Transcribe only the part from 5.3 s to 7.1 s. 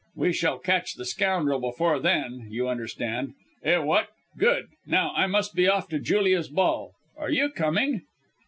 be off to Julia's ball.